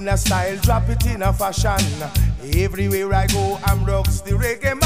in 0.00 0.08
a 0.08 0.16
style, 0.16 0.56
drop 0.58 0.88
it 0.88 1.04
in 1.06 1.22
a 1.22 1.32
fashion. 1.32 1.78
Everywhere 2.56 3.14
I 3.14 3.26
go, 3.26 3.58
I'm 3.64 3.84
rocks 3.84 4.20
the 4.22 4.32
reggae 4.32 4.79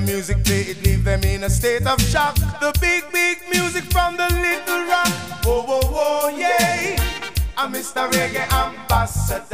the 0.00 0.12
music 0.12 0.44
play, 0.44 0.62
it 0.62 0.84
leave 0.84 1.04
them 1.04 1.22
in 1.24 1.44
a 1.44 1.50
state 1.50 1.86
of 1.86 2.00
shock. 2.00 2.34
The 2.60 2.72
big, 2.80 3.04
big 3.12 3.38
music 3.52 3.84
from 3.84 4.16
the 4.16 4.28
little 4.28 4.82
rock. 4.86 5.08
Oh, 5.44 5.64
oh, 5.68 5.80
oh, 5.84 6.28
yeah. 6.36 6.96
I'm 7.56 7.72
Mr. 7.72 8.10
Reggae 8.10 8.46
Ambassador. 8.52 9.47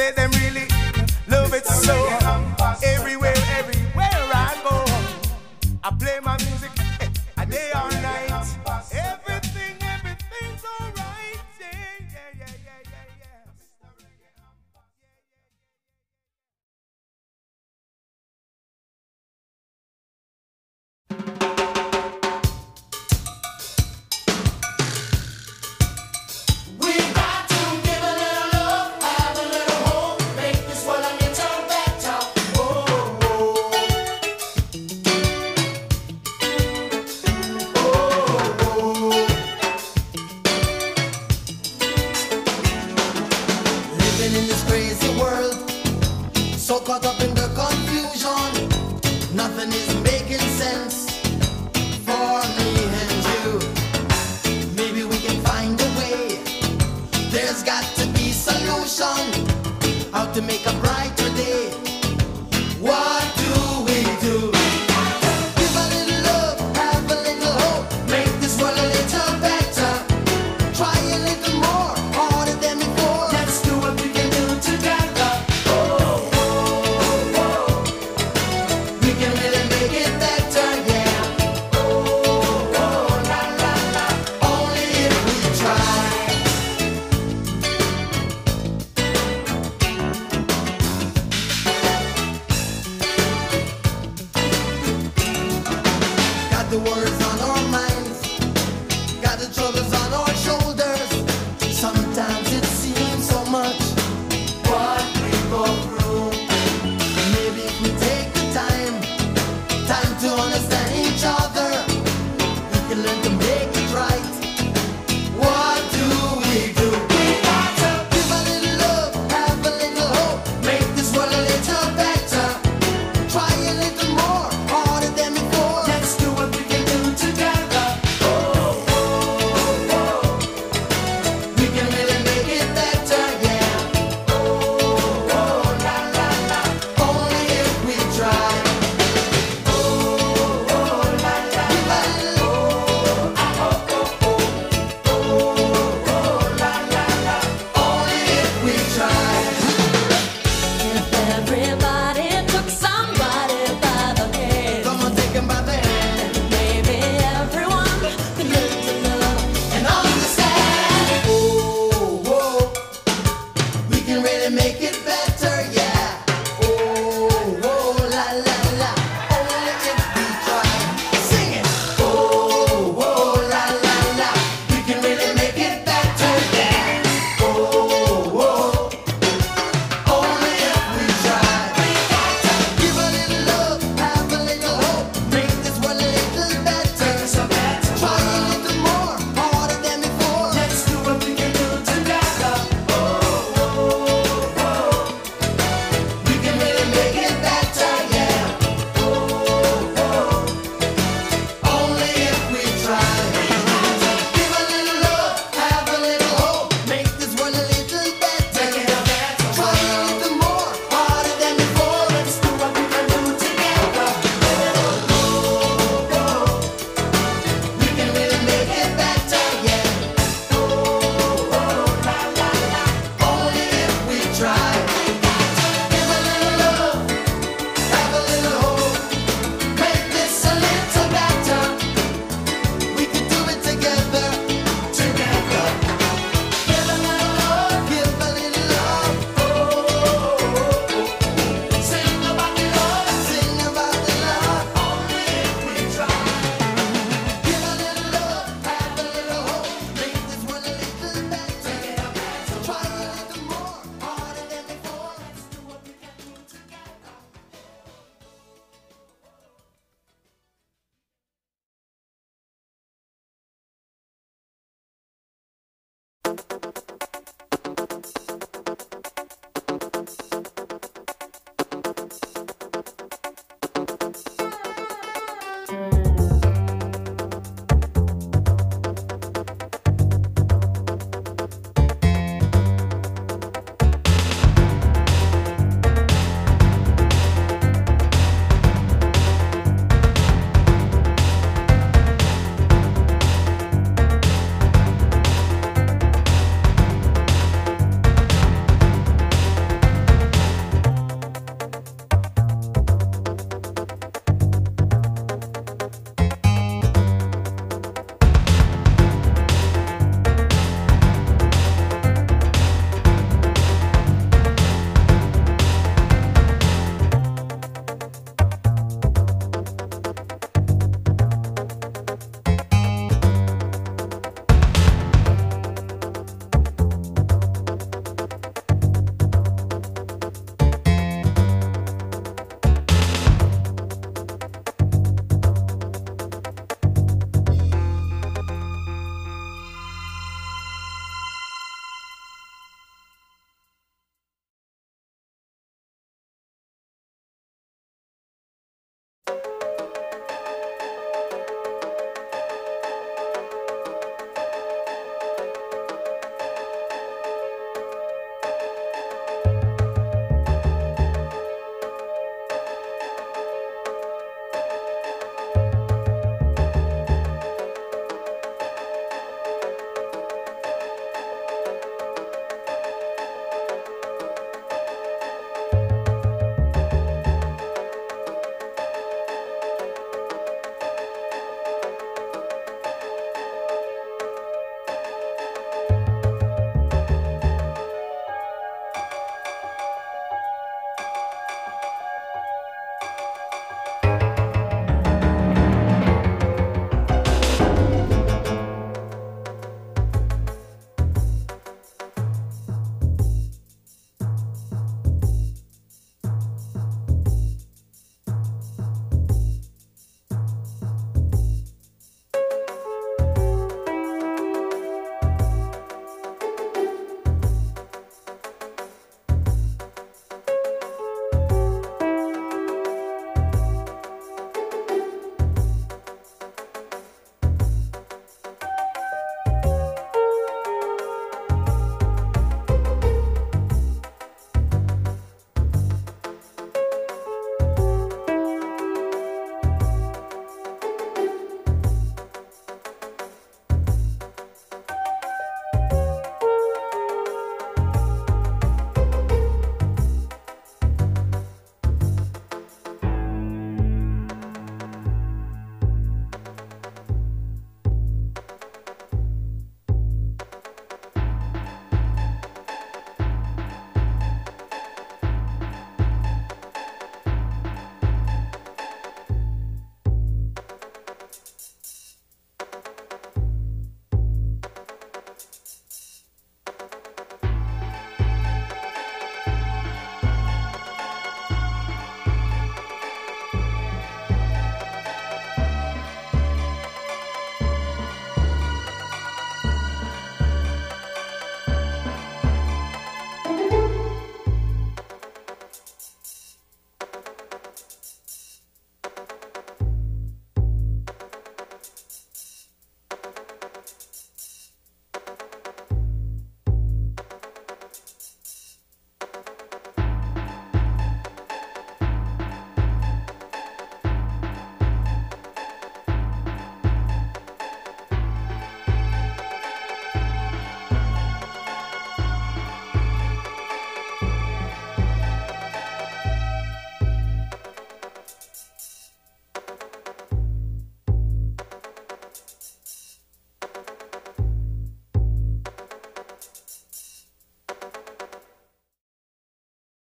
say 0.00 0.12
them 0.12 0.39